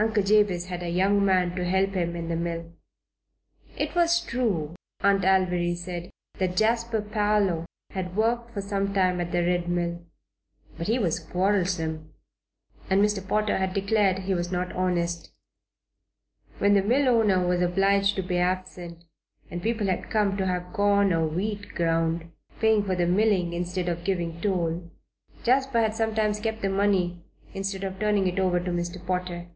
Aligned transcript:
Uncle 0.00 0.22
Jabez 0.22 0.66
had 0.66 0.80
a 0.84 0.88
young 0.88 1.24
man 1.24 1.56
to 1.56 1.64
help 1.64 1.94
him 1.94 2.14
in 2.14 2.28
the 2.28 2.36
mill. 2.36 2.72
It 3.76 3.96
was 3.96 4.20
true, 4.24 4.76
Aunt 5.00 5.24
Alviry 5.24 5.74
said, 5.74 6.12
that 6.34 6.56
Jasper 6.56 7.00
Parloe 7.02 7.66
had 7.90 8.14
worked 8.14 8.52
for 8.54 8.60
some 8.60 8.94
time 8.94 9.20
at 9.20 9.32
the 9.32 9.42
Red 9.44 9.68
Mill; 9.68 10.06
but 10.76 10.86
he 10.86 11.00
was 11.00 11.18
quarrelsome 11.18 12.14
and 12.88 13.02
Mr. 13.02 13.26
Potter 13.26 13.56
had 13.58 13.74
declared 13.74 14.20
he 14.20 14.34
was 14.34 14.52
not 14.52 14.70
honest. 14.70 15.32
When 16.58 16.74
the 16.74 16.82
mill 16.82 17.08
owner 17.08 17.44
was 17.44 17.60
obliged 17.60 18.14
to 18.14 18.22
be 18.22 18.38
absent 18.38 19.02
and 19.50 19.60
people 19.60 19.88
had 19.88 20.10
come 20.10 20.36
to 20.36 20.46
have 20.46 20.72
corn 20.72 21.12
or 21.12 21.26
wheat 21.26 21.70
ground, 21.74 22.30
paying 22.60 22.84
for 22.84 22.94
the 22.94 23.06
milling 23.08 23.52
instead 23.52 23.88
of 23.88 24.04
giving 24.04 24.40
toll, 24.40 24.92
Jasper 25.42 25.80
had 25.80 25.96
sometimes 25.96 26.38
kept 26.38 26.62
the 26.62 26.70
money 26.70 27.24
instead 27.52 27.82
of 27.82 27.98
turning 27.98 28.28
it 28.28 28.38
over 28.38 28.60
to 28.60 28.70
Mr. 28.70 29.04
Potter. 29.04 29.48